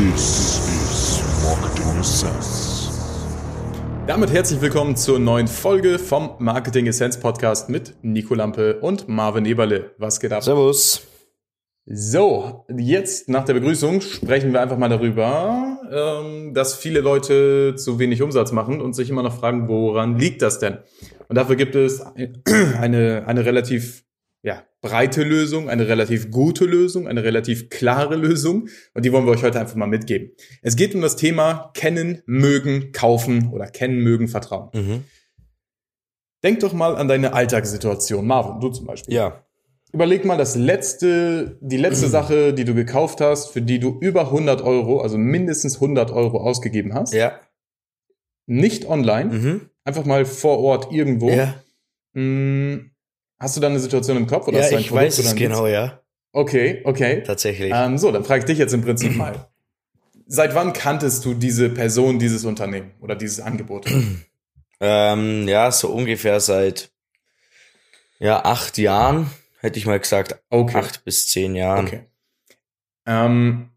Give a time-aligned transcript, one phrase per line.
[0.00, 2.88] This is Marketing Essence.
[4.06, 9.44] Damit herzlich willkommen zur neuen Folge vom Marketing Essence Podcast mit Nico Lampe und Marvin
[9.44, 9.94] Eberle.
[9.98, 10.42] Was geht ab?
[10.42, 11.06] Servus.
[11.84, 17.98] So, jetzt nach der Begrüßung sprechen wir einfach mal darüber, ähm, dass viele Leute zu
[17.98, 20.78] wenig Umsatz machen und sich immer noch fragen, woran liegt das denn?
[21.28, 24.04] Und dafür gibt es eine, eine relativ
[24.42, 28.68] ja, breite Lösung, eine relativ gute Lösung, eine relativ klare Lösung.
[28.94, 30.30] Und die wollen wir euch heute einfach mal mitgeben.
[30.62, 34.70] Es geht um das Thema kennen, mögen, kaufen oder kennen, mögen, vertrauen.
[34.72, 35.04] Mhm.
[36.42, 38.26] Denk doch mal an deine Alltagssituation.
[38.26, 39.12] Marvin, du zum Beispiel.
[39.14, 39.44] Ja.
[39.92, 44.22] Überleg mal das letzte, die letzte Sache, die du gekauft hast, für die du über
[44.26, 47.12] 100 Euro, also mindestens 100 Euro ausgegeben hast.
[47.12, 47.38] Ja.
[48.46, 49.60] Nicht online, Mhm.
[49.84, 51.28] einfach mal vor Ort irgendwo.
[51.30, 51.54] Ja,
[52.14, 52.89] Hm,
[53.40, 54.46] Hast du da eine Situation im Kopf?
[54.46, 56.00] Oder ja hast du ein ich Produkt weiß es genau, ja.
[56.32, 57.22] Okay, okay.
[57.26, 57.72] Tatsächlich.
[57.74, 59.48] Ähm, so, dann frage ich dich jetzt im Prinzip mal.
[60.26, 63.86] Seit wann kanntest du diese Person, dieses Unternehmen oder dieses Angebot?
[64.82, 66.90] Ähm, ja, so ungefähr seit
[68.18, 69.30] ja, acht Jahren,
[69.60, 70.40] hätte ich mal gesagt.
[70.48, 70.78] Okay.
[70.78, 71.86] Acht bis zehn Jahren.
[71.86, 72.04] Okay.
[73.06, 73.69] Ähm,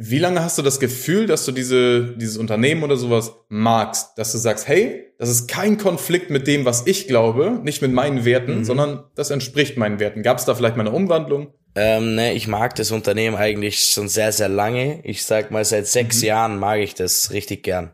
[0.00, 4.16] wie lange hast du das Gefühl, dass du diese, dieses Unternehmen oder sowas magst?
[4.16, 7.92] Dass du sagst, hey, das ist kein Konflikt mit dem, was ich glaube, nicht mit
[7.92, 8.64] meinen Werten, Mhm.
[8.64, 10.22] sondern das entspricht meinen Werten.
[10.22, 11.52] Gab es da vielleicht mal eine Umwandlung?
[11.74, 15.00] Ähm, ne, ich mag das Unternehmen eigentlich schon sehr, sehr lange.
[15.04, 16.26] Ich sag mal, seit sechs Mhm.
[16.28, 17.92] Jahren mag ich das richtig gern.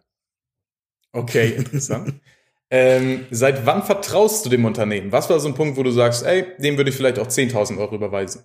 [1.12, 2.14] Okay, interessant.
[2.70, 5.10] ähm, seit wann vertraust du dem Unternehmen?
[5.12, 7.78] Was war so ein Punkt, wo du sagst, ey, dem würde ich vielleicht auch 10.000
[7.78, 8.42] Euro überweisen?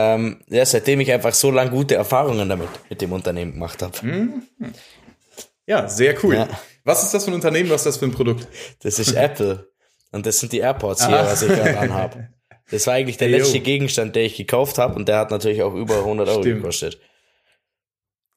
[0.00, 3.98] Ähm, ja, seitdem ich einfach so lange gute Erfahrungen damit, mit dem Unternehmen gemacht habe.
[4.06, 4.42] Mhm.
[5.66, 6.34] Ja, sehr cool.
[6.36, 6.48] Ja.
[6.84, 7.68] Was ist das für ein Unternehmen?
[7.70, 8.46] Was ist das für ein Produkt?
[8.82, 9.68] Das ist Apple.
[10.12, 11.26] Und das sind die AirPods hier, Ah.
[11.26, 12.28] was ich gerade anhabe.
[12.70, 13.38] Das war eigentlich der Ey, yo.
[13.40, 16.60] letzte Gegenstand, den ich gekauft habe und der hat natürlich auch über 100 Euro Stimmt.
[16.62, 17.00] gekostet.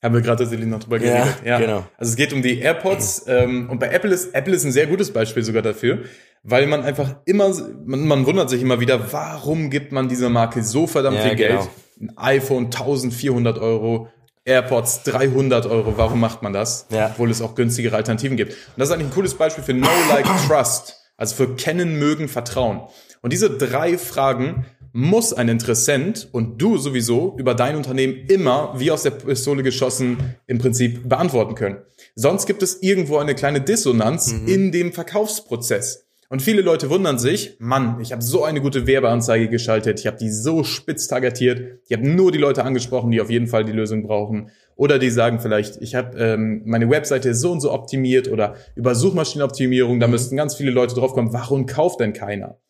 [0.02, 1.60] Haben wir gerade tatsächlich noch drüber Ja, geredet.
[1.66, 1.86] genau.
[1.98, 4.88] Also es geht um die AirPods ähm, und bei Apple ist Apple ist ein sehr
[4.88, 6.06] gutes Beispiel sogar dafür,
[6.44, 7.50] weil man einfach immer
[7.86, 11.36] man, man wundert sich immer wieder, warum gibt man dieser Marke so verdammt Ja, viel
[11.36, 11.52] Geld?
[11.52, 11.68] genau.
[12.16, 14.10] Ein iPhone 1400 Euro,
[14.44, 15.94] AirPods 300 Euro.
[15.98, 16.88] Warum macht man das?
[16.90, 17.12] Ja.
[17.12, 18.54] Obwohl es auch günstigere Alternativen gibt.
[18.54, 20.98] Und das ist eigentlich ein cooles Beispiel für Know, Like, Trust.
[21.16, 22.82] Also für Kennen, Mögen, Vertrauen.
[23.22, 28.90] Und diese drei Fragen muss ein Interessent und du sowieso über dein Unternehmen immer wie
[28.90, 31.78] aus der Pistole geschossen im Prinzip beantworten können.
[32.16, 36.08] Sonst gibt es irgendwo eine kleine Dissonanz in dem Verkaufsprozess.
[36.32, 40.16] Und viele Leute wundern sich, Mann, ich habe so eine gute Werbeanzeige geschaltet, ich habe
[40.16, 43.74] die so spitz targetiert, ich habe nur die Leute angesprochen, die auf jeden Fall die
[43.74, 44.50] Lösung brauchen.
[44.78, 48.96] Oder die sagen vielleicht, ich habe ähm, meine Webseite so und so optimiert oder über
[48.96, 52.62] Suchmaschinenoptimierung, da müssten ganz viele Leute draufkommen, warum kauft denn keiner?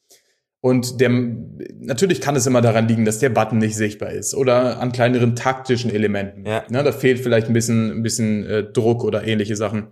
[0.59, 4.79] Und der, natürlich kann es immer daran liegen, dass der Button nicht sichtbar ist oder
[4.79, 6.47] an kleineren taktischen Elementen.
[6.47, 6.63] Ja.
[6.69, 9.91] Ne, da fehlt vielleicht ein bisschen, ein bisschen äh, Druck oder ähnliche Sachen.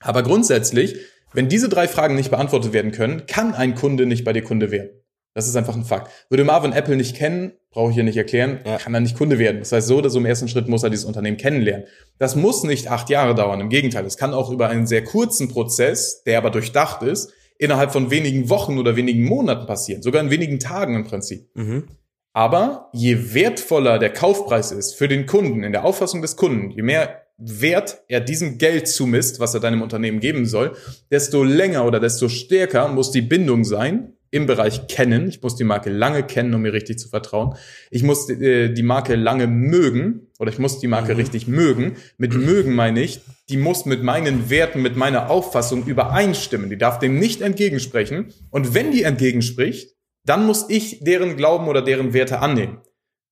[0.00, 0.96] Aber grundsätzlich,
[1.34, 4.70] wenn diese drei Fragen nicht beantwortet werden können, kann ein Kunde nicht bei dir Kunde
[4.70, 4.90] werden.
[5.34, 6.12] Das ist einfach ein Fakt.
[6.30, 8.78] Würde Marvin Apple nicht kennen, brauche ich hier nicht erklären, Ja.
[8.78, 9.58] kann er nicht Kunde werden.
[9.58, 11.86] Das heißt, so oder so im ersten Schritt muss er dieses Unternehmen kennenlernen.
[12.18, 13.60] Das muss nicht acht Jahre dauern.
[13.60, 17.90] Im Gegenteil, es kann auch über einen sehr kurzen Prozess, der aber durchdacht ist, innerhalb
[17.92, 20.02] von wenigen Wochen oder wenigen Monaten passieren.
[20.02, 21.48] Sogar in wenigen Tagen im Prinzip.
[21.54, 21.88] Mhm.
[22.32, 26.82] Aber je wertvoller der Kaufpreis ist für den Kunden, in der Auffassung des Kunden, je
[26.82, 30.76] mehr Wert er diesem Geld zumisst, was er deinem Unternehmen geben soll,
[31.10, 35.28] desto länger oder desto stärker muss die Bindung sein im Bereich kennen.
[35.28, 37.54] Ich muss die Marke lange kennen, um mir richtig zu vertrauen.
[37.92, 41.20] Ich muss äh, die Marke lange mögen oder ich muss die Marke Mhm.
[41.20, 41.96] richtig mögen.
[42.18, 46.68] Mit mögen meine ich, die muss mit meinen Werten, mit meiner Auffassung übereinstimmen.
[46.68, 48.32] Die darf dem nicht entgegensprechen.
[48.50, 52.78] Und wenn die entgegenspricht, dann muss ich deren Glauben oder deren Werte annehmen.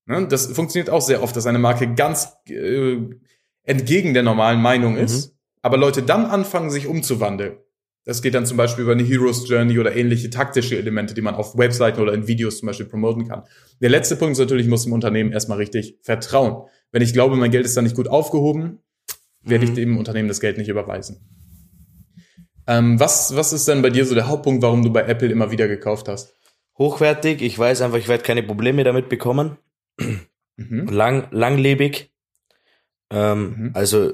[0.07, 0.29] Ne?
[0.29, 2.99] Das funktioniert auch sehr oft, dass eine Marke ganz äh,
[3.65, 7.57] entgegen der normalen Meinung ist, aber Leute dann anfangen, sich umzuwandeln.
[8.05, 11.37] Das geht dann zum Beispiel über eine Hero's Journey oder ähnliche taktische Elemente, die man
[11.37, 13.45] auf Webseiten oder in Videos zum Beispiel promoten kann.
[13.81, 16.69] Der letzte Punkt ist natürlich, ich muss dem Unternehmen erstmal richtig vertrauen.
[16.91, 18.81] Wenn ich glaube, mein Geld ist da nicht gut aufgehoben,
[19.45, 19.77] werde ich Mhm.
[19.77, 21.21] dem Unternehmen das Geld nicht überweisen.
[22.67, 25.51] Ähm, was, was ist denn bei dir so der Hauptpunkt, warum du bei Apple immer
[25.51, 26.35] wieder gekauft hast?
[26.79, 29.59] Hochwertig, ich weiß einfach, ich werde keine Probleme damit bekommen.
[30.57, 30.87] Mhm.
[30.89, 32.12] Lang, langlebig.
[33.13, 33.71] Ähm, Mhm.
[33.75, 34.13] Also,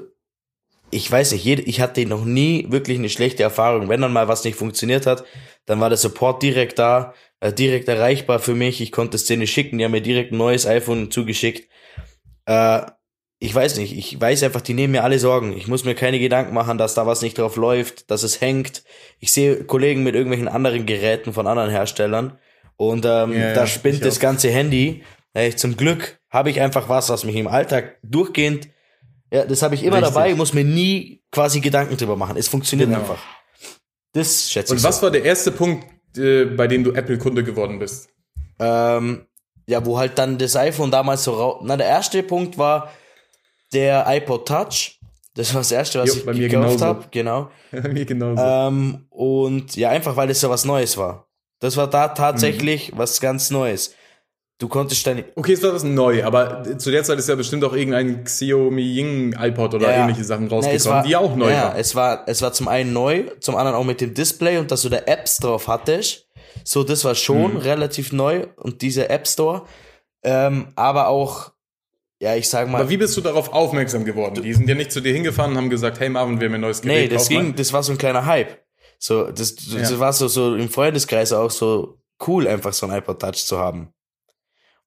[0.91, 3.89] ich weiß nicht, ich hatte noch nie wirklich eine schlechte Erfahrung.
[3.89, 5.23] Wenn dann mal was nicht funktioniert hat,
[5.65, 8.81] dann war der Support direkt da, äh, direkt erreichbar für mich.
[8.81, 11.69] Ich konnte Szene schicken, die haben mir direkt ein neues iPhone zugeschickt.
[12.45, 12.81] Äh,
[13.41, 15.55] ich weiß nicht, ich weiß einfach, die nehmen mir alle Sorgen.
[15.55, 18.83] Ich muss mir keine Gedanken machen, dass da was nicht drauf läuft, dass es hängt.
[19.19, 22.37] Ich sehe Kollegen mit irgendwelchen anderen Geräten von anderen Herstellern
[22.75, 25.03] und ähm, ja, da spinnt das ganze Handy.
[25.33, 28.67] Äh, zum Glück habe ich einfach was, was mich im Alltag durchgehend
[29.31, 30.13] Ja, das habe ich immer Richtig.
[30.13, 32.35] dabei, muss mir nie quasi Gedanken drüber machen.
[32.37, 33.01] Es funktioniert Genau.
[33.01, 33.19] einfach.
[34.13, 35.85] Das schätze ich Und was war der erste Punkt,
[36.17, 38.09] äh, bei dem du Apple-Kunde geworden bist?
[38.57, 38.65] so.
[38.65, 39.25] Ähm,
[39.67, 41.59] ja, wo halt dann das iPhone damals so rau...
[41.63, 42.91] Na, der erste Punkt war
[43.71, 44.99] der iPod Touch.
[45.35, 47.05] Das war das erste, was Jo, ich bei mir gekauft habe.
[47.11, 47.51] Genau.
[47.71, 48.41] Mir genauso.
[48.41, 51.27] Ähm, und ja, einfach weil es so was Neues war.
[51.59, 53.93] Das war da tatsächlich was ganz Neues.
[54.59, 55.23] Du konntest dann.
[55.35, 58.81] Okay, es war was neu, aber zu der Zeit ist ja bestimmt auch irgendein Xiaomi
[58.81, 60.01] Ying iPod oder Ja.
[60.03, 61.77] ähnliche Sachen rausgekommen, es war, die auch neu ja, waren.
[61.77, 64.81] es war, es war zum einen neu, zum anderen auch mit dem Display und dass
[64.81, 66.27] du da Apps drauf hattest.
[66.65, 67.57] So, das war schon Mhm.
[67.57, 69.63] relativ neu und dieser App Store.
[70.23, 71.53] Ähm, aber auch,
[72.21, 74.43] ja, ich sag mal, Aber wie bist du darauf aufmerksam geworden?
[74.43, 76.61] Die sind ja nicht zu dir hingefahren und haben gesagt, hey Marvin, wir haben ein
[76.61, 77.03] neues Gerät.
[77.03, 77.43] nee, das kauf mal.
[77.45, 78.57] ging, das war so ein kleiner Hype.
[78.97, 79.99] So, das, das Ja.
[79.99, 81.97] war so, so im Freundeskreis auch so
[82.27, 83.93] cool, einfach so ein iPod Touch zu haben.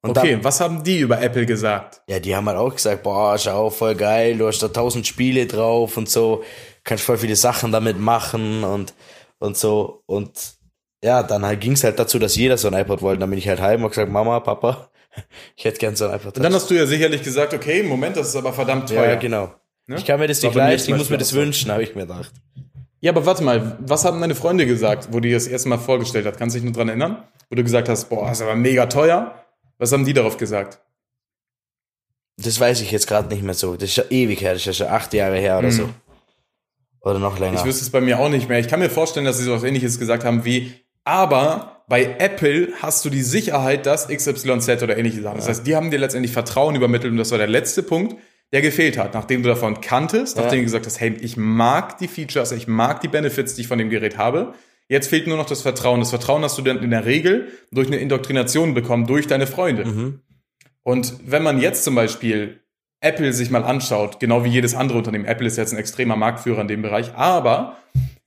[0.03, 2.01] Und Okay, dann, was haben die über Apple gesagt?
[2.07, 5.45] ja, die haben halt auch gesagt, boah, schau, voll geil, du hast da tausend Spiele
[5.47, 6.43] drauf und so,
[6.83, 8.93] kannst voll viele Sachen damit machen und,
[9.39, 10.03] und so.
[10.05, 10.55] Und
[11.03, 13.21] ja, dann halt ging's halt dazu, dass jeder so ein iPod wollte.
[13.21, 14.89] Dann bin ich halt heim und gesagt, Mama, Papa,
[15.55, 18.17] ich hätte gern so ein iPod Und dann hast du ja sicherlich gesagt, okay, Moment,
[18.17, 19.05] das ist aber verdammt teuer.
[19.05, 19.53] ja, genau.
[19.87, 19.95] Ne?
[19.97, 22.31] Ich kann mir das nicht leisten, ich muss mir das wünschen, habe ich mir gedacht.
[22.99, 26.25] Ja, aber warte mal, was haben deine Freunde gesagt, wo die das erste Mal vorgestellt
[26.25, 26.37] hat?
[26.37, 27.23] Kannst du dich nur dran erinnern?
[27.49, 29.35] Wo du gesagt hast, boah, ist aber mega teuer.
[29.83, 30.79] Was haben die darauf gesagt?
[32.37, 33.73] Das weiß ich jetzt gerade nicht mehr so.
[33.75, 35.89] Das ist schon ewig her, das ist ja schon acht Jahre her oder so.
[37.01, 37.59] Oder noch länger.
[37.59, 38.59] Ich wüsste es bei mir auch nicht mehr.
[38.59, 40.71] Ich kann mir vorstellen, dass sie so was ähnliches gesagt haben wie,
[41.03, 45.35] aber bei Apple hast du die Sicherheit, dass XYZ oder ähnliche Sachen.
[45.35, 48.15] Das heißt, die haben dir letztendlich Vertrauen übermittelt und das war der letzte Punkt,
[48.53, 49.13] der gefehlt hat.
[49.13, 50.43] Nachdem du davon kanntest, Ja.
[50.43, 53.67] nachdem du gesagt hast, hey, ich mag die Features, ich mag die Benefits, die ich
[53.67, 54.53] von dem Gerät habe.
[54.89, 55.99] Jetzt fehlt nur noch das Vertrauen.
[55.99, 59.85] Das Vertrauen hast du dann in der Regel durch eine Indoktrination bekommen, durch deine Freunde.
[59.85, 60.19] Mhm.
[60.83, 62.59] Und wenn man jetzt zum Beispiel
[62.99, 66.61] Apple sich mal anschaut, genau wie jedes andere Unternehmen, Apple ist jetzt ein extremer Marktführer
[66.61, 67.77] in dem Bereich, aber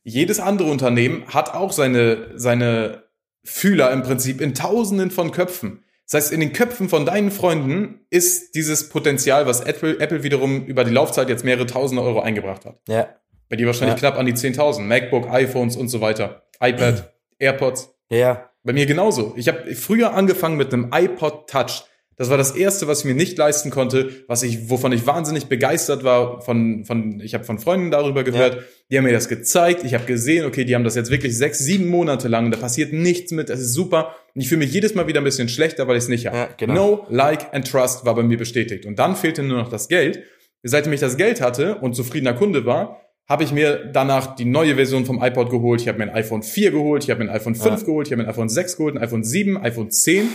[0.02, 3.04] jedes andere Unternehmen hat auch seine, seine
[3.44, 5.84] Fühler im Prinzip in Tausenden von Köpfen.
[6.04, 10.64] Das heißt, in den Köpfen von deinen Freunden ist dieses Potenzial, was Apple, Apple wiederum
[10.66, 12.78] über die Laufzeit jetzt mehrere Tausende Euro eingebracht hat.
[12.88, 13.08] Ja.
[13.48, 14.10] Bei dir wahrscheinlich Ja.
[14.10, 14.86] knapp an die 10.000.
[14.86, 16.45] MacBook, iPhones und so weiter.
[16.60, 17.94] iPad, AirPods.
[18.10, 18.50] Ja.
[18.62, 19.34] Bei mir genauso.
[19.36, 21.84] Ich habe früher angefangen mit einem iPod Touch.
[22.16, 25.46] Das war das erste, was ich mir nicht leisten konnte, was ich, wovon ich wahnsinnig
[25.46, 26.40] begeistert war.
[26.40, 28.64] Von, von, ich habe von Freunden darüber gehört.
[28.90, 29.84] Die haben mir das gezeigt.
[29.84, 32.50] Ich habe gesehen, okay, die haben das jetzt wirklich sechs, sieben Monate lang.
[32.50, 33.50] Da passiert nichts mit.
[33.50, 34.16] Das ist super.
[34.34, 36.36] Und ich fühle mich jedes Mal wieder ein bisschen schlechter, weil ich es nicht habe.
[36.36, 36.74] Ja, genau.
[36.74, 38.86] No, like and trust war bei mir bestätigt.
[38.86, 40.22] Und dann fehlte nur noch das Geld.
[40.62, 44.76] Seitdem ich das Geld hatte und zufriedener Kunde war, habe ich mir danach die neue
[44.76, 45.80] Version vom iPod geholt.
[45.80, 47.86] Ich habe mir ein iPhone 4 geholt, ich habe mir ein iPhone 5 Ja.
[47.86, 50.28] geholt, ich habe mir ein iPhone 6 geholt, ein iPhone 7, iPhone 10.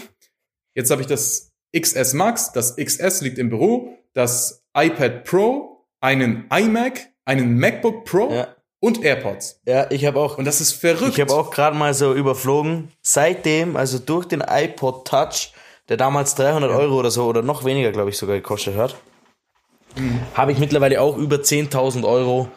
[0.76, 6.46] Jetzt habe ich das XS Max, das XS liegt im Büro, das iPad Pro, einen
[6.54, 8.48] iMac, einen MacBook Pro Ja.
[8.82, 9.62] und AirPods.
[9.66, 11.14] Ja, ich habe auch Und das ist verrückt.
[11.14, 12.92] Ich habe auch gerade mal so überflogen.
[13.02, 15.54] Seitdem, also durch den iPod Touch,
[15.88, 18.96] der damals 300 Euro oder so oder noch weniger, glaube ich, sogar gekostet hat,
[20.36, 22.48] habe ich mittlerweile auch über 10.000 Euro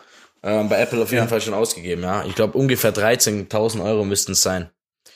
[0.44, 1.28] ähm, bei Apple auf jeden Ja.
[1.28, 2.02] Fall schon ausgegeben.
[2.02, 4.70] Ja, ich glaube ungefähr 13.000 Euro müssten es sein.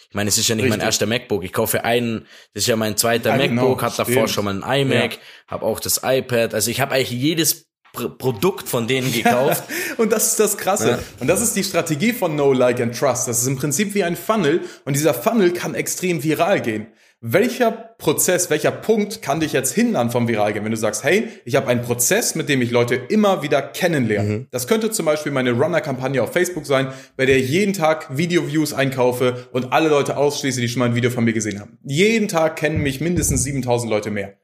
[0.09, 0.87] Ich meine, es ist ja nicht mein Richtig.
[0.87, 1.45] erster MacBook.
[1.45, 3.49] Ich kaufe einen, das ist ja mein zweiter MacBook,
[3.79, 4.31] genau, hat davor stimmt.
[4.31, 5.19] schon mal ein iMac, Ja.
[5.49, 6.55] habe auch das iPad.
[6.55, 9.65] Also ich habe eigentlich jedes Pr Produkt von denen gekauft.
[9.99, 10.91] Und das ist das Krasse.
[10.91, 10.99] Ja.
[11.21, 13.29] Und das ist die Strategie von No Like and Trust.
[13.29, 16.87] Das ist im Prinzip wie ein Funnel und dieser Funnel kann extrem viral gehen.
[17.21, 20.63] Welcher Prozess, welcher Punkt kann dich jetzt hindern vom viral gehen?
[20.63, 24.47] Wenn du sagst, hey, ich habe einen Prozess, mit dem ich Leute immer wieder kennenlerne.
[24.53, 28.73] Das könnte zum Beispiel meine Runner-Kampagne auf Facebook sein, bei der ich jeden Tag Video-Views
[28.73, 31.77] einkaufe und alle Leute ausschließe, die schon mal ein Video von mir gesehen haben.
[31.83, 34.35] Jeden Tag kennen mich mindestens 7000 Leute mehr.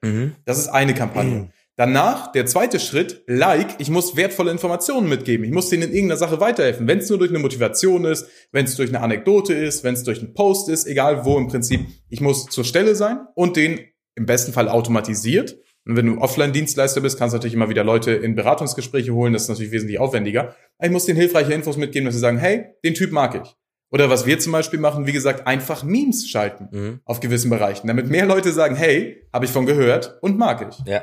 [0.44, 1.50] Das ist eine Kampagne.
[1.76, 5.44] Danach, der zweite Schritt, like, ich muss wertvolle Informationen mitgeben.
[5.44, 6.86] Ich muss denen in irgendeiner Sache weiterhelfen.
[6.86, 10.04] Wenn es nur durch eine Motivation ist, wenn es durch eine Anekdote ist, wenn es
[10.04, 11.80] durch einen Post ist, egal wo im Prinzip.
[12.08, 13.80] Ich muss zur Stelle sein und den
[14.14, 15.56] im besten Fall automatisiert.
[15.84, 19.32] Und wenn du Offline-Dienstleister bist, kannst du natürlich immer wieder Leute in Beratungsgespräche holen.
[19.32, 20.54] Das ist natürlich wesentlich aufwendiger.
[20.78, 23.54] Aber ich muss denen hilfreiche Infos mitgeben, dass sie sagen, hey, den Typ mag ich.
[23.90, 27.00] Oder was wir zum Beispiel machen, wie gesagt, einfach Memes schalten Mhm.
[27.04, 30.86] auf gewissen Bereichen, damit mehr Leute sagen, hey, habe ich von gehört und mag ich.
[30.86, 31.02] Ja.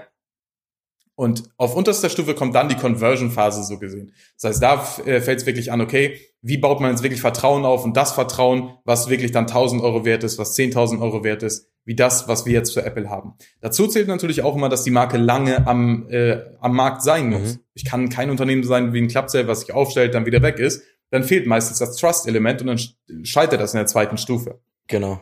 [1.21, 4.11] Und auf unterster Stufe kommt dann die Conversion-Phase so gesehen.
[4.41, 4.73] Das heißt, da
[5.05, 8.11] äh, fällt es wirklich an, okay, wie baut man jetzt wirklich Vertrauen auf und das
[8.11, 12.27] Vertrauen, was wirklich dann 1000 Euro wert ist, was 10.000 Euro wert ist, wie das,
[12.27, 13.33] was wir jetzt für Apple haben.
[13.59, 17.53] Dazu zählt natürlich auch immer, dass die Marke lange am, äh, am Markt sein muss.
[17.57, 17.59] Mhm.
[17.75, 20.81] Ich kann kein Unternehmen sein wie ein Clubsale, was sich aufstellt, dann wieder weg ist.
[21.11, 24.59] Dann fehlt meistens das Trust-Element und dann sch- scheitert das in der zweiten Stufe.
[24.87, 25.19] Genau.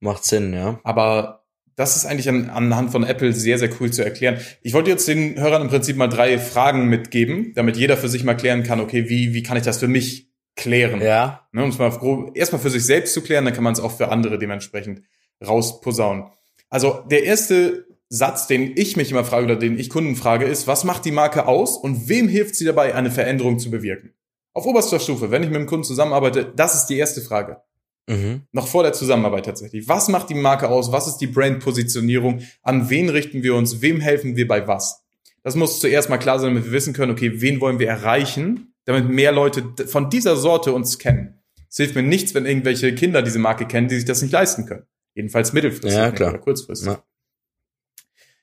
[0.00, 0.80] Macht Sinn, ja.
[0.82, 1.39] Aber
[1.80, 4.38] das ist eigentlich an, anhand von Apple sehr, sehr cool zu erklären.
[4.60, 8.22] Ich wollte jetzt den Hörern im Prinzip mal drei Fragen mitgeben, damit jeder für sich
[8.22, 11.00] mal klären kann, okay, wie, wie kann ich das für mich klären?
[11.00, 11.48] Ja.
[11.52, 13.80] Ne, um es mal grob, erstmal für sich selbst zu klären, dann kann man es
[13.80, 15.00] auch für andere dementsprechend
[15.42, 16.24] rausposaunen.
[16.68, 20.66] Also der erste Satz, den ich mich immer frage oder den ich Kunden frage, ist,
[20.66, 24.12] was macht die Marke aus und wem hilft sie dabei, eine Veränderung zu bewirken?
[24.52, 27.62] Auf oberster Stufe, wenn ich mit einem Kunden zusammenarbeite, das ist die erste Frage.
[28.08, 28.42] Mhm.
[28.52, 29.88] Noch vor der Zusammenarbeit tatsächlich.
[29.88, 30.90] Was macht die Marke aus?
[30.92, 32.40] Was ist die Brand-Positionierung?
[32.62, 33.82] An wen richten wir uns?
[33.82, 35.02] Wem helfen wir bei was?
[35.42, 38.74] Das muss zuerst mal klar sein, damit wir wissen können, okay, wen wollen wir erreichen,
[38.84, 41.38] damit mehr Leute von dieser Sorte uns kennen.
[41.68, 44.66] Es hilft mir nichts, wenn irgendwelche Kinder diese Marke kennen, die sich das nicht leisten
[44.66, 44.84] können.
[45.14, 46.30] Jedenfalls mittelfristig Ja, klar.
[46.30, 46.88] oder kurzfristig.
[46.88, 47.02] Ja.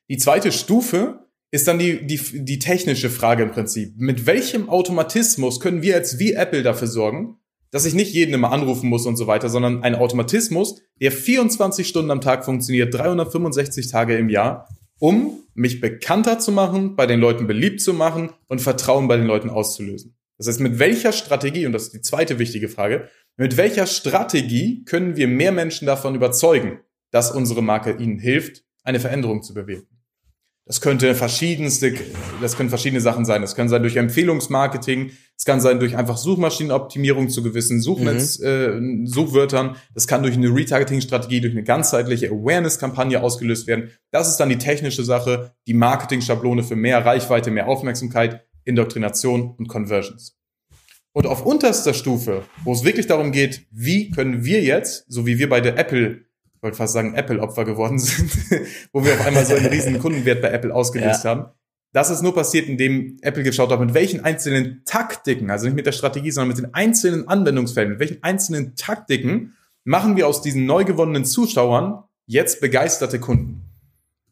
[0.10, 3.94] Die zweite Stufe ist dann die, die, die technische Frage im Prinzip.
[3.98, 7.38] Mit welchem Automatismus können wir jetzt wie Apple dafür sorgen,
[7.72, 11.88] dass ich nicht jeden immer anrufen muss und so weiter, sondern ein Automatismus, der 24
[11.88, 14.68] Stunden am Tag funktioniert, 365 Tage im Jahr,
[15.00, 19.28] um mich bekannter zu machen, bei den Leuten beliebt zu machen und Vertrauen bei den
[19.28, 20.16] Leuten auszulösen.
[20.38, 24.84] Das heißt, mit welcher Strategie, und das ist die zweite wichtige Frage, mit welcher Strategie
[24.86, 26.80] können wir mehr Menschen davon überzeugen,
[27.12, 29.97] dass unsere Marke ihnen hilft, eine Veränderung zu bewirken?
[30.68, 31.94] Das könnte verschiedenste,
[32.42, 33.42] das können verschiedene Sachen sein.
[33.42, 38.78] Das kann sein durch Empfehlungsmarketing, es kann sein durch einfach Suchmaschinenoptimierung zu gewissen Suchnetz, äh,
[39.06, 39.78] Suchwörtern.
[39.94, 43.92] Das kann durch eine Retargeting-Strategie, durch eine ganzheitliche Awareness-Kampagne ausgelöst werden.
[44.12, 49.70] Das ist dann die technische Sache, die Marketing-Schablone für mehr Reichweite, mehr Aufmerksamkeit, Indoktrination und
[49.70, 50.38] Conversions.
[51.14, 55.40] Und auf unterster Stufe, wo es wirklich darum geht, wie können wir jetzt, so wie
[55.40, 56.27] wir bei der Apple
[56.58, 58.32] ich wollte fast sagen, Apple-Opfer geworden sind,
[58.92, 61.30] wo wir auf einmal so einen riesen Kundenwert bei Apple ausgelöst Ja.
[61.32, 61.46] haben.
[61.94, 65.86] Das ist nur passiert, indem Apple geschaut hat, mit welchen einzelnen Taktiken, also nicht mit
[65.86, 70.66] der Strategie, sondern mit den einzelnen Anwendungsfällen, mit welchen einzelnen Taktiken machen wir aus diesen
[70.66, 73.64] neu gewonnenen Zuschauern jetzt begeisterte Kunden.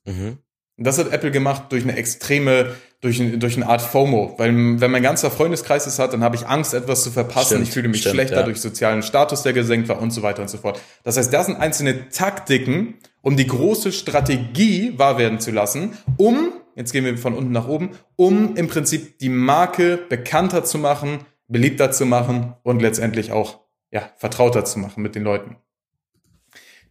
[0.06, 0.40] Mhm.
[0.78, 4.36] Das hat Apple gemacht durch eine extreme, durch, ein- durch eine Art FOMO.
[4.38, 7.46] Weil wenn mein ganzer Freundeskreis es hat, dann habe ich Angst, etwas zu verpassen.
[7.48, 8.44] Stimmt, ich fühle mich stimmt, schlechter ja.
[8.44, 10.80] durch sozialen Status, der gesenkt war und so weiter und so fort.
[11.04, 16.52] Das heißt, das sind einzelne Taktiken, um die große Strategie wahr werden zu lassen, um,
[16.76, 21.20] jetzt gehen wir von unten nach oben, um im Prinzip die Marke bekannter zu machen,
[21.48, 25.56] beliebter zu machen und letztendlich auch, ja, vertrauter zu machen mit den Leuten.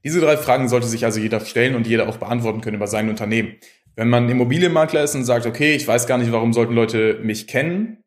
[0.04, 3.08] Diese drei Fragen sollte sich also jeder stellen und jeder auch beantworten können über sein
[3.08, 3.54] Unternehmen.
[3.96, 7.46] Wenn man Immobilienmakler ist und sagt, okay, ich weiß gar nicht, warum sollten Leute mich
[7.46, 7.99] kennen,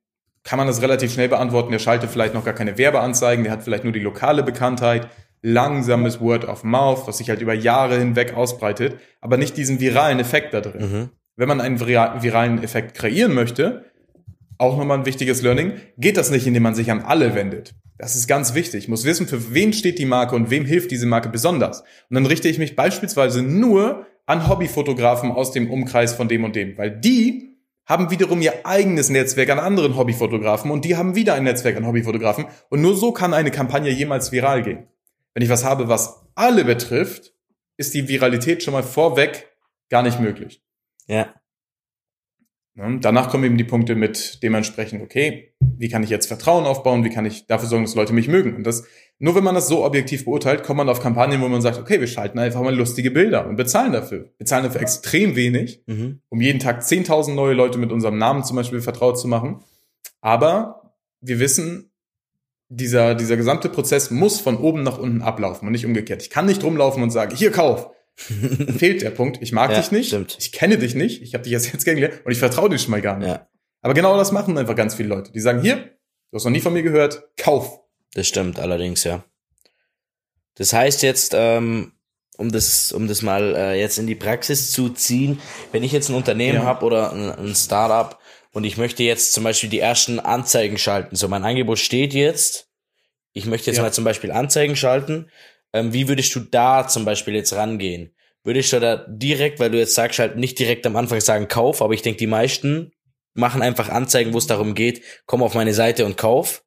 [0.43, 1.71] kann man das relativ schnell beantworten.
[1.71, 5.09] Der schaltet vielleicht noch gar keine Werbeanzeigen, der hat vielleicht nur die lokale Bekanntheit,
[5.41, 10.19] langsames Word of Mouth, was sich halt über Jahre hinweg ausbreitet, aber nicht diesen viralen
[10.19, 10.91] Effekt da drin.
[10.91, 11.09] Mhm.
[11.35, 13.85] Wenn man einen vira- viralen Effekt kreieren möchte,
[14.57, 17.75] auch nochmal ein wichtiges Learning, geht das nicht, indem man sich an alle wendet.
[17.97, 18.83] Das ist ganz wichtig.
[18.83, 21.81] Ich muss wissen, für wen steht die Marke und wem hilft diese Marke besonders.
[21.81, 26.55] Und dann richte ich mich beispielsweise nur an Hobbyfotografen aus dem Umkreis von dem und
[26.55, 31.33] dem, weil die haben wiederum ihr eigenes Netzwerk an anderen Hobbyfotografen und die haben wieder
[31.33, 34.87] ein Netzwerk an Hobbyfotografen und nur so kann eine Kampagne jemals viral gehen.
[35.33, 37.33] Wenn ich was habe, was alle betrifft,
[37.77, 39.47] ist die Viralität schon mal vorweg
[39.89, 40.61] gar nicht möglich.
[41.07, 41.33] Ja.
[42.77, 42.99] Ne?
[43.01, 47.09] Danach kommen eben die Punkte mit dementsprechend, okay, wie kann ich jetzt Vertrauen aufbauen, wie
[47.09, 48.55] kann ich dafür sorgen, dass Leute mich mögen.
[48.55, 48.83] Und das,
[49.17, 51.99] nur wenn man das so objektiv beurteilt, kommt man auf Kampagnen, wo man sagt, okay,
[51.99, 54.31] wir schalten einfach mal lustige Bilder und bezahlen dafür.
[54.37, 56.21] Bezahlen dafür extrem wenig, Mhm.
[56.29, 59.63] um jeden Tag 10.000 neue Leute mit unserem Namen zum Beispiel vertraut zu machen.
[60.21, 61.91] Aber wir wissen,
[62.69, 66.21] dieser, dieser gesamte Prozess muss von oben nach unten ablaufen und nicht umgekehrt.
[66.21, 67.89] Ich kann nicht rumlaufen und sagen, hier kauf.
[68.77, 69.41] Fehlt der Punkt.
[69.41, 70.07] Ich mag Ja, dich nicht.
[70.07, 70.37] stimmt.
[70.39, 71.21] Ich kenne dich nicht.
[71.21, 73.27] Ich habe dich erst jetzt kennengelernt und ich vertraue dir schon mal gar nicht.
[73.27, 73.47] Ja.
[73.81, 75.31] Aber genau das machen einfach ganz viele Leute.
[75.31, 75.77] Die sagen, hier,
[76.31, 77.79] du hast noch nie von mir gehört, kauf.
[78.13, 79.23] Das stimmt allerdings, ja.
[80.55, 81.91] Das heißt jetzt, ähm,
[82.37, 85.39] um das, um das mal äh, jetzt in die Praxis zu ziehen,
[85.71, 86.65] wenn ich jetzt ein Unternehmen Ja.
[86.65, 88.17] habe oder ein, ein Startup
[88.51, 91.15] und ich möchte jetzt zum Beispiel die ersten Anzeigen schalten.
[91.15, 92.67] So, mein Angebot steht jetzt.
[93.33, 93.83] Ich möchte jetzt Ja.
[93.83, 95.29] mal zum Beispiel Anzeigen schalten.
[95.73, 98.13] Ähm, wie würdest du da zum Beispiel jetzt rangehen?
[98.43, 101.81] Würdest du da direkt, weil du jetzt sagst, halt nicht direkt am Anfang sagen, kauf,
[101.81, 102.91] aber ich denke, die meisten
[103.33, 106.63] machen einfach Anzeigen, wo es darum geht, komm auf meine Seite und kauf.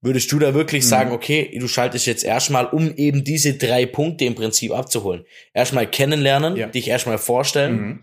[0.00, 0.88] Würdest du da wirklich Mhm.
[0.88, 5.24] sagen, okay, du schaltest jetzt erstmal, um eben diese drei Punkte im Prinzip abzuholen?
[5.54, 6.66] Erstmal kennenlernen, Ja.
[6.66, 7.76] dich erstmal vorstellen.
[7.80, 8.00] Mhm.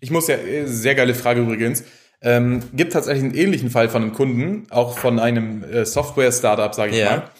[0.00, 1.84] Ich muss ja, äh, sehr geile Frage übrigens.
[2.22, 6.92] Ähm, gibt tatsächlich einen ähnlichen Fall von einem Kunden, auch von einem äh, Software-Startup, sage
[6.92, 7.16] ich Ja.
[7.16, 7.30] mal,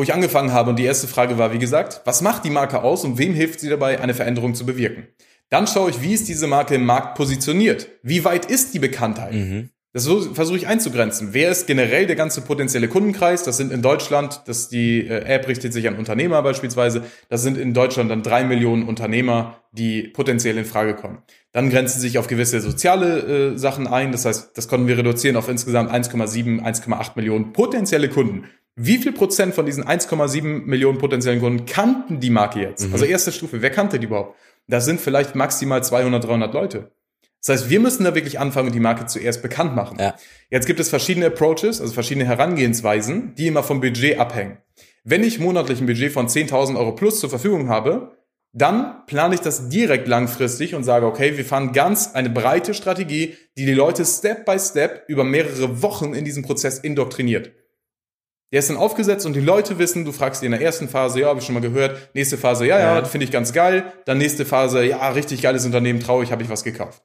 [0.00, 2.82] wo ich angefangen habe und die erste Frage war, wie gesagt, was macht die Marke
[2.82, 5.08] aus und wem hilft sie dabei, eine Veränderung zu bewirken?
[5.50, 7.86] Dann schaue ich, wie ist diese Marke im Markt positioniert?
[8.02, 9.34] Wie weit ist die Bekanntheit?
[9.34, 9.68] Mhm.
[9.92, 11.34] Das versuche ich einzugrenzen.
[11.34, 13.42] Wer ist generell der ganze potenzielle Kundenkreis?
[13.42, 17.02] Das sind in Deutschland, das die äh, App richtet sich an Unternehmer beispielsweise.
[17.28, 21.18] Das sind in Deutschland dann drei Millionen Unternehmer, die potenziell in Frage kommen.
[21.52, 24.12] Dann grenzen sich auf gewisse soziale äh, Sachen ein.
[24.12, 28.44] Das heißt, das konnten wir reduzieren auf insgesamt 1,7, 1,8 Millionen potenzielle Kunden.
[28.82, 32.90] Wie viel Prozent von diesen 1,7 Millionen potenziellen Kunden kannten die Marke jetzt?
[32.90, 34.38] Also erste Stufe, wer kannte die überhaupt?
[34.68, 36.90] Das sind vielleicht maximal 200, 300 Leute.
[37.44, 39.98] Das heißt, wir müssen da wirklich anfangen, die Marke zuerst bekannt machen.
[40.00, 40.14] Ja.
[40.48, 44.56] Jetzt gibt es verschiedene Approaches, also verschiedene Herangehensweisen, die immer vom Budget abhängen.
[45.04, 48.16] Wenn ich monatlich ein Budget von 10.000 Euro plus zur Verfügung habe,
[48.54, 53.36] dann plane ich das direkt langfristig und sage, okay, wir fahren ganz eine breite Strategie,
[53.58, 57.52] die die Leute Step by Step über mehrere Wochen in diesem Prozess indoktriniert.
[58.52, 61.20] Der ist dann aufgesetzt und die Leute wissen, du fragst die in der ersten Phase,
[61.20, 62.10] ja, habe ich schon mal gehört.
[62.14, 63.04] Nächste Phase, ja, ja, Ja.
[63.04, 63.92] finde ich ganz geil.
[64.06, 67.02] Dann nächste Phase, ja, richtig geiles Unternehmen, traurig, habe ich was gekauft.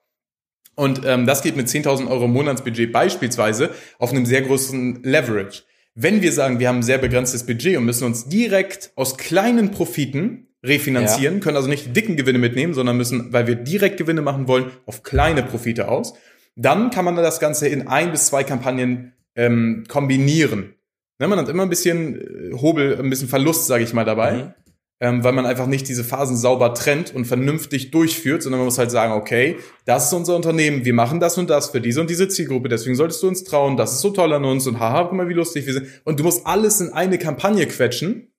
[0.75, 5.63] Und ähm, das geht mit 10.000 Euro Monatsbudget beispielsweise auf einem sehr großen Leverage.
[5.93, 9.71] Wenn wir sagen, wir haben ein sehr begrenztes Budget und müssen uns direkt aus kleinen
[9.71, 14.21] Profiten refinanzieren, können also nicht die dicken Gewinne mitnehmen, sondern müssen, weil wir direkt Gewinne
[14.21, 16.15] machen wollen, auf kleine Profite aus,
[16.57, 20.74] dann kann man das Ganze in ein bis zwei Kampagnen ähm, kombinieren.
[21.19, 22.19] Ne, man hat immer ein bisschen
[22.51, 24.53] äh, Hobel, ein bisschen Verlust, sage ich mal, dabei Mhm.
[25.01, 28.77] ähm, weil man einfach nicht diese Phasen sauber trennt und vernünftig durchführt, sondern man muss
[28.77, 32.09] halt sagen, okay, das ist unser Unternehmen, wir machen das und das für diese und
[32.09, 35.03] diese Zielgruppe, deswegen solltest du uns trauen, das ist so toll an uns und haha,
[35.03, 35.87] guck mal, wie lustig wir sind.
[36.05, 38.33] Und du musst alles in eine Kampagne quetschen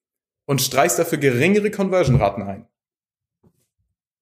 [0.46, 2.66] und streichst dafür geringere Conversion-Raten ein.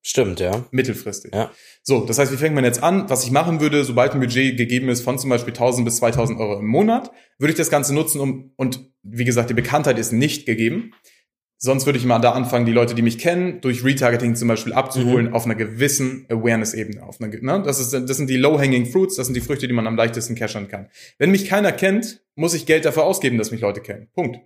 [0.06, 0.66] Stimmt, ja.
[0.70, 1.34] Mittelfristig.
[1.34, 1.50] Ja.
[1.82, 3.08] So, das heißt, wie fängt man jetzt an?
[3.08, 6.38] Was ich machen würde, sobald ein Budget gegeben ist von zum Beispiel 1000 bis 2000
[6.38, 10.12] Euro im Monat, würde ich das Ganze nutzen, um, und wie gesagt, die Bekanntheit ist
[10.12, 10.92] nicht gegeben.
[11.56, 14.74] Sonst würde ich mal da anfangen, die Leute, die mich kennen, durch Retargeting zum Beispiel
[14.74, 17.02] abzuholen auf einer gewissen Awareness-Ebene.
[17.02, 17.62] Auf einer, ge- ne?
[17.64, 20.34] das, ist, das sind die low-hanging fruits, das sind die Früchte, die man am leichtesten
[20.34, 20.90] cashen kann.
[21.16, 24.08] Wenn mich keiner kennt, muss ich Geld dafür ausgeben, dass mich Leute kennen.
[24.12, 24.36] Punkt.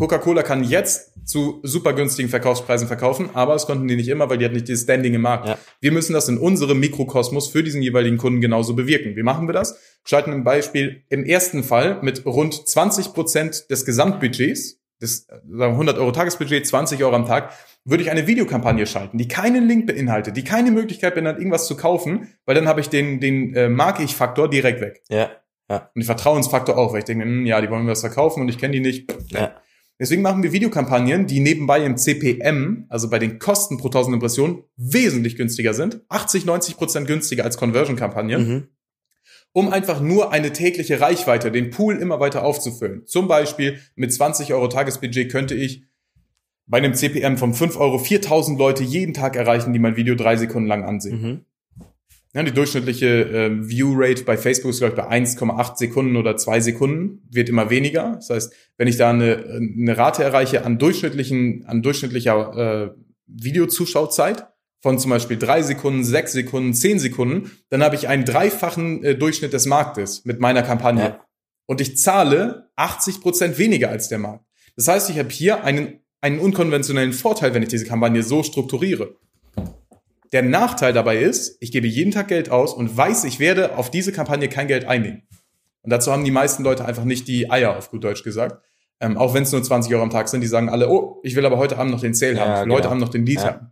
[0.00, 4.38] Coca-Cola kann jetzt zu super günstigen Verkaufspreisen verkaufen, aber das konnten die nicht immer, weil
[4.38, 5.46] die hat nicht dieses Standing im Markt.
[5.46, 5.58] Ja.
[5.82, 9.14] Wir müssen das in unserem Mikrokosmos für diesen jeweiligen Kunden genauso bewirken.
[9.14, 9.78] Wie machen wir das?
[10.04, 15.58] Schalten ein Beispiel im ersten Fall mit rund 20 Prozent des Gesamtbudgets, des äh, sagen
[15.58, 17.52] wir 100 Euro Tagesbudget, 20 Euro am Tag,
[17.84, 21.76] würde ich eine Videokampagne schalten, die keinen Link beinhaltet, die keine Möglichkeit beinhaltet, irgendwas zu
[21.76, 25.02] kaufen, weil dann habe ich den, den äh, Mag-Ich-Faktor direkt weg.
[25.10, 25.30] Ja.
[25.68, 28.48] Und den Vertrauensfaktor auch, weil ich denke, hm, ja, die wollen mir was verkaufen und
[28.48, 29.12] ich kenne die nicht.
[29.30, 29.60] Ja.
[30.00, 34.62] Deswegen machen wir Videokampagnen, die nebenbei im CPM, also bei den Kosten pro 1000 Impressionen,
[34.76, 36.00] wesentlich günstiger sind.
[36.08, 38.66] 80, 90 Prozent günstiger als Conversion-Kampagnen, Mhm.
[39.52, 43.06] um einfach nur eine tägliche Reichweite, den Pool immer weiter aufzufüllen.
[43.06, 45.84] Zum Beispiel mit 20 Euro Tagesbudget könnte ich
[46.66, 50.36] bei einem CPM von 5 Euro 4000 Leute jeden Tag erreichen, die mein Video drei
[50.36, 51.20] Sekunden lang ansehen.
[51.22, 51.40] Mhm.
[52.32, 56.60] Ja, die durchschnittliche äh, View-Rate bei Facebook ist, glaube ich, bei 1,8 Sekunden oder 2
[56.60, 58.12] Sekunden, wird immer weniger.
[58.16, 64.46] Das heißt, wenn ich da eine, eine Rate erreiche an durchschnittlichen, an durchschnittlicher äh, Videozuschauzeit
[64.80, 69.16] von zum Beispiel 3 Sekunden, 6 Sekunden, 10 Sekunden, dann habe ich einen dreifachen äh,
[69.16, 71.02] Durchschnitt des Marktes mit meiner Kampagne.
[71.02, 71.24] Ja.
[71.66, 74.44] Und ich zahle 80 Prozent weniger als der Markt.
[74.76, 79.16] Das heißt, ich habe hier einen, einen unkonventionellen Vorteil, wenn ich diese Kampagne so strukturiere.
[80.32, 83.90] Der Nachteil dabei ist, ich gebe jeden Tag Geld aus und weiß, ich werde auf
[83.90, 85.22] diese Kampagne kein Geld einnehmen.
[85.82, 88.62] Und dazu haben die meisten Leute einfach nicht die Eier, auf gut Deutsch gesagt.
[89.00, 91.34] Ähm, auch wenn es nur 20 Euro am Tag sind, die sagen alle, oh, ich
[91.34, 92.62] will aber heute Abend noch den Sale Ja, haben.
[92.64, 92.74] genau.
[92.76, 93.44] Leute haben noch den Lead Ja.
[93.46, 93.70] haben.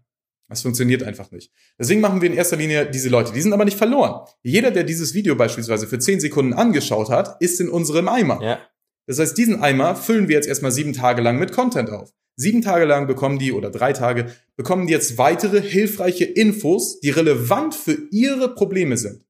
[0.48, 1.52] Das funktioniert einfach nicht.
[1.78, 3.34] Deswegen machen wir in erster Linie diese Leute.
[3.34, 4.26] Die sind aber nicht verloren.
[4.42, 8.42] Jeder, der dieses Video beispielsweise für 10 Sekunden angeschaut hat, ist in unserem Eimer.
[8.42, 8.58] Ja.
[9.06, 12.10] Das heißt, diesen Eimer füllen wir jetzt erstmal sieben Tage lang mit Content auf.
[12.40, 17.10] Sieben Tage lang bekommen die, oder drei Tage, bekommen die jetzt weitere hilfreiche Infos, die
[17.10, 19.26] relevant für ihre Probleme sind.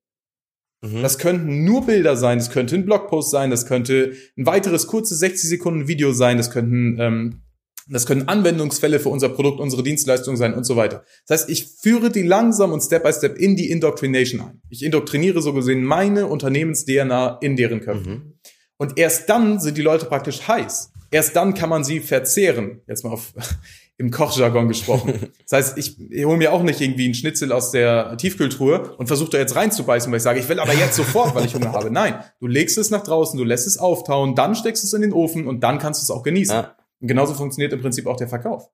[0.83, 1.01] Mhm.
[1.01, 5.21] Das könnten nur Bilder sein, das könnte ein Blogpost sein, das könnte ein weiteres kurzes
[5.21, 7.41] 60 Sekunden Video sein, das könnten, ähm,
[7.89, 11.03] das können Anwendungsfälle für unser Produkt, unsere Dienstleistung sein und so weiter.
[11.27, 14.61] Das heißt, ich führe die langsam und Step by Step in die Indoctrination ein.
[14.69, 18.13] Ich indoktriniere so gesehen meine Unternehmens-DNA in deren Köpfen.
[18.13, 18.35] Mhm.
[18.77, 20.93] Und erst dann sind die Leute praktisch heiß.
[21.11, 22.83] Erst dann kann man sie verzehren.
[22.87, 23.33] Jetzt mal auf,
[23.99, 25.33] im Kochjargon gesprochen.
[25.49, 29.07] Das heißt, ich, ich hole mir auch nicht irgendwie einen Schnitzel aus der Tiefkühltruhe und
[29.07, 31.73] versuche da jetzt reinzubeißen, weil ich sage, ich will aber jetzt sofort, weil ich Hunger
[31.73, 31.91] habe.
[31.91, 35.01] Nein, du legst es nach draußen, du lässt es auftauen, dann steckst du es in
[35.01, 36.55] den Ofen und dann kannst du es auch genießen.
[36.55, 36.77] Ja.
[37.01, 38.69] Und genauso funktioniert im Prinzip auch der Verkauf.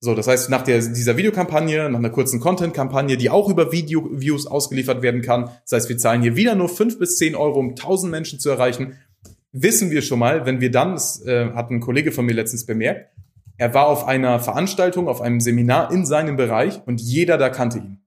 [0.00, 4.48] So, das heißt, nach der, dieser Videokampagne, nach einer kurzen Content-Kampagne, die auch über Video-Views
[4.48, 7.70] ausgeliefert werden kann, das heißt, wir zahlen hier wieder nur fünf bis zehn Euro, um
[7.70, 8.98] 1000 Menschen zu erreichen,
[9.52, 12.66] wissen wir schon mal, wenn wir dann, das äh, hat ein Kollege von mir letztens
[12.66, 13.10] bemerkt,
[13.58, 17.78] er war auf einer Veranstaltung, auf einem Seminar in seinem Bereich und jeder da kannte
[17.78, 17.98] ihn.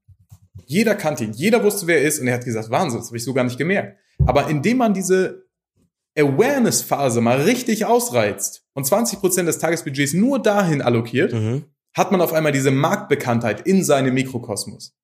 [0.66, 3.18] Jeder kannte ihn, jeder wusste, wer er ist und er hat gesagt, Wahnsinn, das habe
[3.18, 3.98] ich so gar nicht gemerkt.
[4.26, 5.46] Aber indem man diese
[6.18, 11.66] Awareness-Phase mal richtig ausreizt und 20% des Tagesbudgets nur dahin allokiert, Mhm.
[11.94, 14.96] hat man auf einmal diese Marktbekanntheit in seinem Mikrokosmos.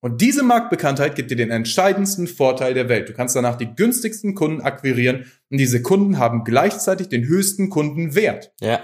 [0.00, 3.08] Und diese Marktbekanntheit gibt dir den entscheidendsten Vorteil der Welt.
[3.08, 8.52] Du kannst danach die günstigsten Kunden akquirieren und diese Kunden haben gleichzeitig den höchsten Kundenwert.
[8.60, 8.80] Ja.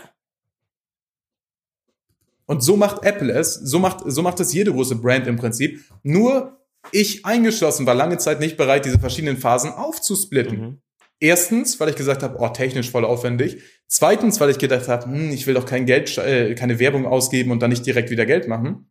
[2.45, 5.81] Und so macht Apple es, so macht, so macht es jede große Brand im Prinzip.
[6.03, 6.61] Nur
[6.93, 10.61] ich eingeschlossen war lange Zeit nicht bereit, diese verschiedenen Phasen aufzusplitten.
[10.61, 10.81] Mhm.
[11.19, 13.63] Erstens, weil ich gesagt habe, oh, technisch voll aufwendig.
[13.89, 17.51] Zweitens, weil ich gedacht habe, hm, ich will doch kein Geld, äh, keine Werbung ausgeben
[17.51, 18.91] und dann nicht direkt wieder Geld machen.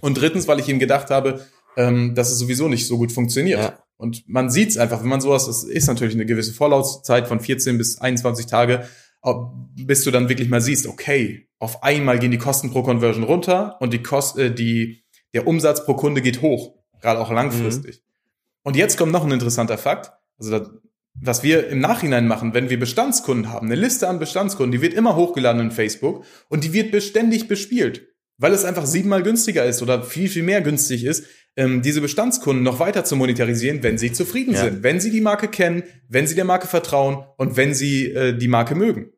[0.00, 3.60] Und drittens, weil ich ihm gedacht habe, ähm, dass es sowieso nicht so gut funktioniert.
[3.60, 3.78] Ja.
[3.96, 7.40] Und man sieht es einfach, wenn man sowas, es ist natürlich eine gewisse Vorlaufzeit von
[7.40, 8.88] 14 bis 21 Tage,
[9.76, 13.76] bis du dann wirklich mal siehst, okay, auf einmal gehen die Kosten pro Conversion runter
[13.80, 18.02] und die Kost, äh, die, der Umsatz pro Kunde geht hoch, gerade auch langfristig.
[18.64, 20.12] Und jetzt kommt noch ein interessanter Fakt.
[20.38, 20.70] Also das,
[21.14, 24.94] was wir im Nachhinein machen, wenn wir Bestandskunden haben, eine Liste an Bestandskunden, die wird
[24.94, 28.08] immer hochgeladen in Facebook und die wird beständig bespielt,
[28.38, 31.26] weil es einfach siebenmal günstiger ist oder viel, viel mehr günstig ist,
[31.56, 34.64] ähm, diese Bestandskunden noch weiter zu monetarisieren, wenn sie zufrieden Ja.
[34.64, 38.36] sind, wenn sie die Marke kennen, wenn sie der Marke vertrauen und wenn sie äh,
[38.36, 39.12] die Marke mögen.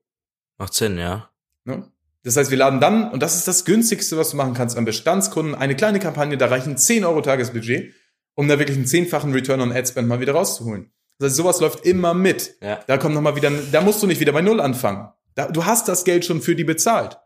[0.59, 1.31] Macht Sinn, ja.
[1.65, 1.91] Ne?
[2.23, 4.85] Das heißt, wir laden dann, und das ist das günstigste, was du machen kannst, an
[4.85, 7.93] Bestandskunden, eine kleine Kampagne, da reichen 10 Euro Tagesbudget,
[8.35, 10.91] um da wirklich einen zehnfachen Return on Ad Spend mal wieder rauszuholen.
[11.19, 12.57] Das heißt, sowas läuft immer mit.
[12.63, 12.81] Ja.
[12.87, 15.09] Da kommt noch mal wieder, da musst du nicht wieder bei Null anfangen.
[15.35, 17.19] Da, du hast das Geld schon für die bezahlt.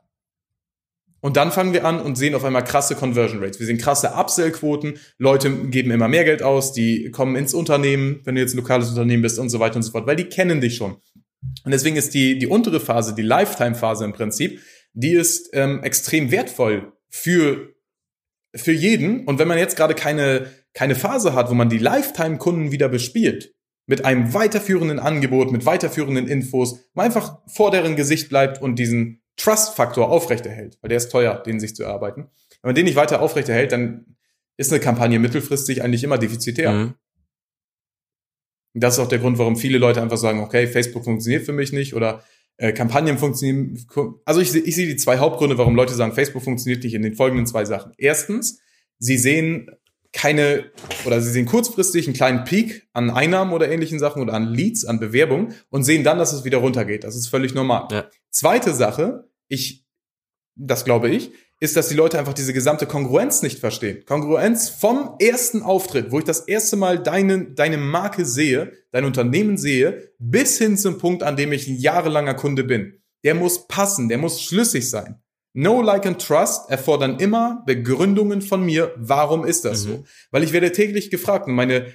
[1.20, 3.58] Und dann fangen wir an und sehen auf einmal krasse Conversion Rates.
[3.58, 4.98] Wir sehen krasse Upsell-Quoten.
[5.18, 8.88] Leute geben immer mehr Geld aus, die kommen ins Unternehmen, wenn du jetzt ein lokales
[8.88, 10.96] Unternehmen bist und so weiter und so fort, weil die kennen dich schon.
[11.64, 14.60] Und deswegen ist die, die untere Phase, die Lifetime-Phase im Prinzip,
[14.92, 17.74] die ist ähm, extrem wertvoll für,
[18.54, 19.24] für jeden.
[19.26, 23.54] Und wenn man jetzt gerade keine, keine Phase hat, wo man die Lifetime-Kunden wieder bespielt,
[23.86, 29.22] mit einem weiterführenden Angebot, mit weiterführenden Infos, man einfach vor deren Gesicht bleibt und diesen
[29.38, 32.28] Trust-Faktor aufrechterhält, weil der ist teuer, den sich zu erarbeiten.
[32.60, 34.16] Wenn man den nicht weiter aufrechterhält, dann
[34.56, 36.72] ist eine Kampagne mittelfristig eigentlich immer defizitär.
[36.72, 36.94] Mhm.
[38.74, 41.52] Und Das ist auch der Grund, warum viele Leute einfach sagen, okay, Facebook funktioniert für
[41.52, 42.22] mich nicht oder
[42.58, 43.78] äh, Kampagnen funktionieren.
[44.24, 47.14] Also ich, ich sehe die zwei Hauptgründe, warum Leute sagen, Facebook funktioniert nicht in den
[47.14, 47.92] folgenden zwei Sachen.
[47.96, 48.60] Erstens,
[48.98, 49.70] sie sehen
[50.12, 50.72] keine
[51.04, 54.84] oder sie sehen kurzfristig einen kleinen Peak an Einnahmen oder ähnlichen Sachen oder an Leads,
[54.84, 57.04] an Bewerbungen und sehen dann, dass es wieder runtergeht.
[57.04, 57.88] Das ist völlig normal.
[57.92, 58.06] Ja.
[58.30, 59.86] Zweite Sache, ich,
[60.56, 64.04] das glaube ich, ist, dass die Leute einfach diese gesamte Kongruenz nicht verstehen.
[64.06, 69.56] Kongruenz vom ersten Auftritt, wo ich das erste Mal deine, deine Marke sehe, dein Unternehmen
[69.56, 73.00] sehe, bis hin zum Punkt, an dem ich ein jahrelanger Kunde bin.
[73.24, 75.20] Der muss passen, der muss schlüssig sein.
[75.52, 78.94] No, like and trust erfordern immer Begründungen von mir.
[78.96, 79.88] Warum ist das Mhm.
[79.88, 80.04] so?
[80.30, 81.86] Weil ich werde täglich gefragt und meine,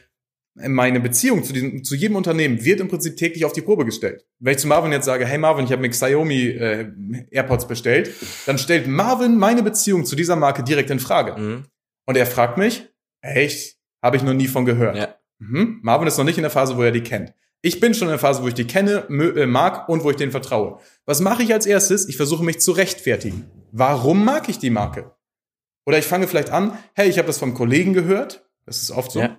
[0.56, 4.26] meine Beziehung zu, diesem, zu jedem Unternehmen wird im Prinzip täglich auf die Probe gestellt.
[4.40, 6.92] Wenn ich zu Marvin jetzt sage, hey Marvin, ich habe mir Xiaomi äh,
[7.32, 8.12] AirPods bestellt,
[8.46, 11.40] dann stellt Marvin meine Beziehung zu dieser Marke direkt in Frage.
[11.42, 11.66] Mhm.
[12.06, 12.88] Und er fragt mich,
[13.22, 14.96] echt, habe ich noch nie von gehört.
[14.96, 15.16] Ja.
[15.40, 15.80] Mhm.
[15.82, 17.34] Marvin ist noch nicht in der Phase, wo er die kennt.
[17.62, 20.18] Ich bin schon in der Phase, wo ich die kenne, äh, mag und wo ich
[20.18, 20.80] denen vertraue.
[21.06, 22.08] Was mache ich als erstes?
[22.08, 23.50] Ich versuche mich zu rechtfertigen.
[23.72, 25.16] Warum mag ich die Marke?
[25.86, 28.48] Oder ich fange vielleicht an, hey, ich habe das vom Kollegen gehört.
[28.66, 29.20] Das ist oft so.
[29.20, 29.38] Ja.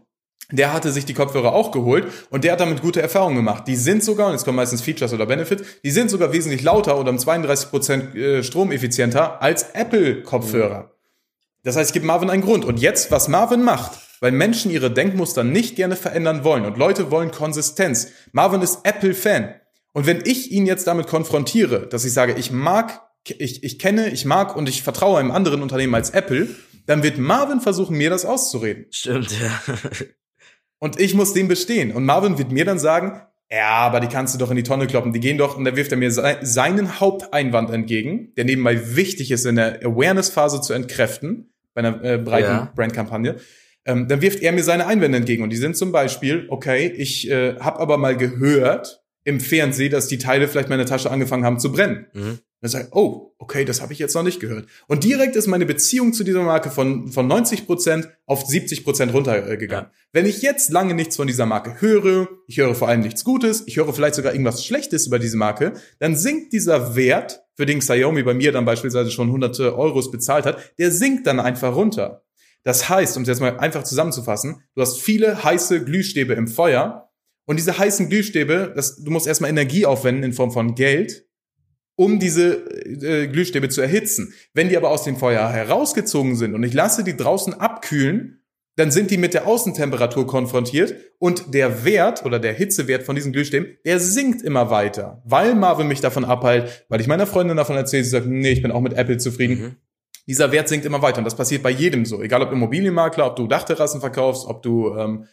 [0.53, 3.67] Der hatte sich die Kopfhörer auch geholt und der hat damit gute Erfahrungen gemacht.
[3.67, 6.99] Die sind sogar, und jetzt kommen meistens Features oder Benefits, die sind sogar wesentlich lauter
[6.99, 10.91] oder um 32 Prozent äh, stromeffizienter als Apple-Kopfhörer.
[11.63, 12.65] Das heißt, ich gebe Marvin einen Grund.
[12.65, 17.11] Und jetzt, was Marvin macht, weil Menschen ihre Denkmuster nicht gerne verändern wollen und Leute
[17.11, 18.09] wollen Konsistenz.
[18.33, 19.55] Marvin ist Apple-Fan.
[19.93, 24.11] Und wenn ich ihn jetzt damit konfrontiere, dass ich sage, ich mag, ich, ich kenne,
[24.11, 26.49] ich mag und ich vertraue einem anderen Unternehmen als Apple,
[26.87, 28.87] dann wird Marvin versuchen, mir das auszureden.
[28.91, 29.75] Stimmt, ja.
[30.85, 31.93] Und ich muss dem bestehen.
[31.93, 33.19] Und Marvin wird mir dann sagen,
[33.51, 35.15] ja, aber die kannst du doch in die Tonne kloppen.
[35.15, 39.31] Die gehen doch, und da wirft er mir sei- seinen Haupteinwand entgegen, der nebenbei wichtig
[39.31, 42.73] ist, in der Awareness-Phase zu entkräften, bei einer äh, breiten Ja.
[42.77, 43.37] Brandkampagne.
[43.87, 45.43] Ähm, dann wirft er mir seine Einwände entgegen.
[45.43, 50.07] Und die sind zum Beispiel, okay, ich äh, habe aber mal gehört im Fernsehen, dass
[50.09, 52.09] die Teile vielleicht meine Tasche angefangen haben zu brennen.
[52.13, 52.39] Mhm.
[52.65, 54.67] Dann sage ich, oh, okay, das habe ich jetzt noch nicht gehört.
[54.87, 59.91] Und direkt ist meine Beziehung zu dieser Marke von, von 90% auf 70% runtergegangen.
[59.91, 59.93] Ja.
[60.15, 63.65] Wenn ich jetzt lange nichts von dieser Marke höre, ich höre vor allem nichts Gutes,
[63.67, 67.81] ich höre vielleicht sogar irgendwas Schlechtes über diese Marke, dann sinkt dieser Wert, für den
[67.81, 72.25] Xiaomi bei mir dann beispielsweise schon hunderte Euros bezahlt hat, der sinkt dann einfach runter.
[72.63, 77.13] Das heißt, um es jetzt mal einfach zusammenzufassen, du hast viele heiße Glühstäbe im Feuer
[77.45, 81.27] und diese heißen Glühstäbe, das, du musst erstmal Energie aufwenden in Form von Geld,
[81.97, 84.33] um diese äh, Glühstäbe zu erhitzen.
[84.53, 88.41] Wenn die aber aus dem Feuer herausgezogen sind und ich lasse die draußen abkühlen,
[88.77, 93.33] dann sind die mit der Außentemperatur konfrontiert und der Wert oder der Hitzewert von diesen
[93.33, 97.77] Glühstäben, der sinkt immer weiter, weil Marvin mich davon abhält, weil ich meiner Freundin davon
[97.77, 99.61] erzähle, sie sagt, nee, ich bin auch mit Apple zufrieden.
[99.61, 99.77] Mhm.
[100.27, 103.37] Dieser Wert sinkt immer weiter und das passiert bei jedem so, egal ob Immobilienmakler, ob
[103.37, 105.27] du Dachterrassen verkaufst, ob du ähm,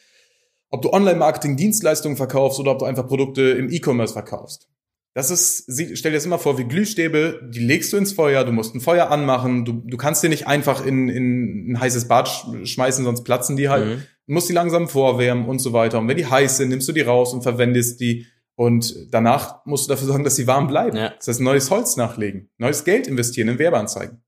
[0.72, 4.70] ob du Online-Marketing-Dienstleistungen verkaufst oder ob du einfach Produkte im E-Commerce verkaufst.
[5.14, 8.46] Das ist, sie- stell dir das immer vor, wie Glühstäbe, die legst du ins Feuer,
[8.46, 12.08] du musst ein Feuer anmachen, du, du kannst die nicht einfach in, in ein heißes
[12.08, 13.86] Bad sch- schmeißen, sonst platzen die halt.
[13.86, 14.04] Mhm.
[14.28, 16.00] Du musst die langsam vorwärmen und so weiter.
[16.00, 18.26] Und wenn die heiß sind, nimmst du die raus und verwendest die.
[18.56, 20.96] Und danach musst du dafür sorgen, dass sie warm bleiben.
[20.96, 21.10] Ja.
[21.18, 24.24] Das heißt, neues Holz nachlegen, neues Geld investieren in Werbeanzeigen.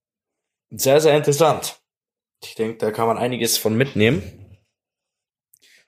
[0.71, 1.79] Sehr, sehr interessant.
[2.43, 4.21] Ich denke, da kann man einiges von mitnehmen.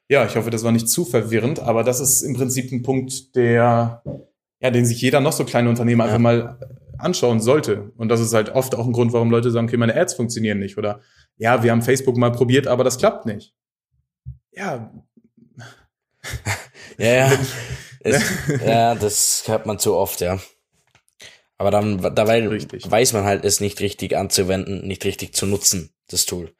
[0.07, 3.35] Ja, ich hoffe, das war nicht zu verwirrend, aber das ist im Prinzip ein Punkt,
[3.35, 4.03] der,
[4.59, 6.09] ja, den sich jeder noch so kleine Unternehmer Ja.
[6.11, 6.59] einfach mal
[6.97, 7.91] anschauen sollte.
[7.97, 10.59] Und das ist halt oft auch ein Grund, warum Leute sagen, okay, meine Ads funktionieren
[10.59, 10.77] nicht.
[10.77, 11.01] Oder
[11.37, 13.53] ja, wir haben Facebook mal probiert, aber das klappt nicht.
[14.51, 14.91] Ja,
[16.97, 17.31] Ja, ja.
[18.07, 18.23] Es,
[18.63, 20.39] ja, das hört man zu oft, ja.
[21.57, 22.89] Aber dann, dabei Richtig.
[22.89, 26.53] weiß man halt, es nicht richtig anzuwenden, nicht richtig zu nutzen, das Tool.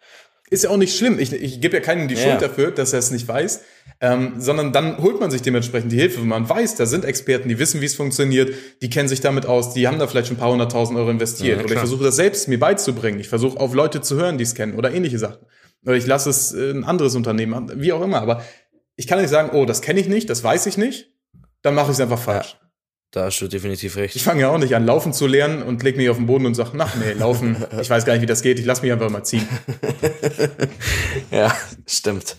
[0.49, 1.17] Ist ja auch nicht schlimm.
[1.19, 2.21] Ich, ich gebe ja keinem die Ja.
[2.21, 3.61] Schuld dafür, dass er es nicht weiß,
[3.99, 6.21] ähm, sondern dann holt man sich dementsprechend die Hilfe.
[6.21, 9.45] Wenn man weiß, da sind Experten, die wissen, wie es funktioniert, die kennen sich damit
[9.45, 11.57] aus, die haben da vielleicht schon ein paar hunderttausend Euro investiert.
[11.57, 13.19] Ja, oder ich versuche das selbst mir beizubringen.
[13.19, 15.45] Ich versuche auf Leute zu hören, die es kennen oder ähnliche Sachen.
[15.83, 18.21] Oder ich lasse es äh, ein anderes Unternehmen, wie auch immer.
[18.21, 18.43] Aber
[18.95, 21.11] ich kann nicht sagen, oh, das kenne ich nicht, das weiß ich nicht,
[21.63, 22.57] dann mache ich es einfach falsch.
[23.15, 24.21] Da hast du definitiv Ich recht.
[24.21, 26.53] fange ja auch nicht an, laufen zu lernen und leg mich auf den Boden und
[26.53, 29.09] sage, ach nee, laufen, ich weiß gar nicht, wie das geht, ich lass mich einfach
[29.09, 29.47] mal ziehen.
[31.31, 31.55] Ja,
[31.87, 32.35] stimmt.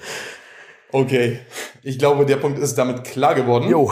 [0.92, 1.38] Okay,
[1.82, 3.70] ich glaube, der Punkt ist damit klar geworden.
[3.70, 3.90] Jo.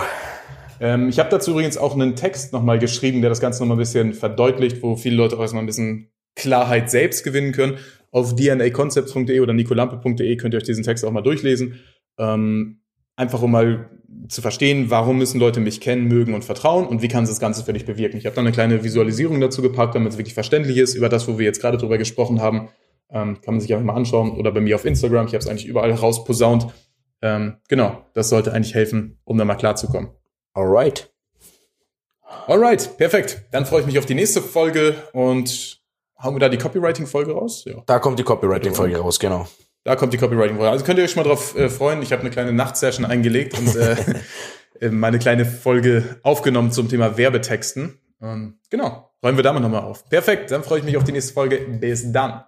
[0.78, 3.80] Ähm, ich habe dazu übrigens auch einen Text nochmal geschrieben, der das Ganze nochmal ein
[3.80, 7.78] bisschen verdeutlicht, wo viele Leute auch erstmal ein bisschen Klarheit selbst gewinnen können.
[8.10, 11.80] Auf dnaconcepts.de oder nicolampe.de könnt ihr euch diesen Text auch mal durchlesen.
[12.18, 12.82] Ähm,
[13.16, 13.88] einfach um mal
[14.28, 17.64] zu verstehen, warum müssen Leute mich kennen, mögen und vertrauen und wie kann das Ganze
[17.64, 18.16] für dich bewirken.
[18.16, 21.28] Ich habe da eine kleine Visualisierung dazu gepackt, damit es wirklich verständlich ist, über das,
[21.28, 22.68] wo wir jetzt gerade drüber gesprochen haben.
[23.10, 25.26] Ähm, kann man sich einfach mal anschauen oder bei mir auf Instagram.
[25.26, 26.68] Ich habe es eigentlich überall rausposaunt.
[27.22, 30.10] Ähm, genau, das sollte eigentlich helfen, um da mal klarzukommen.
[30.52, 31.12] Alright.
[32.46, 33.42] Alright, perfekt.
[33.52, 35.80] Dann freue ich mich auf die nächste Folge und
[36.22, 37.64] hauen wir da die Copywriting-Folge raus?
[37.66, 37.82] Ja.
[37.86, 39.46] Da kommt die Copywriting-Folge raus, genau.
[39.84, 40.70] Da kommt die Copywriting-Folge.
[40.70, 42.02] Also könnt ihr euch schon mal drauf äh, freuen.
[42.02, 43.96] Ich habe eine kleine Nachtsession eingelegt und äh,
[44.80, 47.98] äh, meine kleine Folge aufgenommen zum Thema Werbetexten.
[48.22, 50.08] Ähm, genau, räumen wir damit nochmal auf.
[50.08, 51.58] Perfekt, dann freue ich mich auf die nächste Folge.
[51.58, 52.44] Bis dann.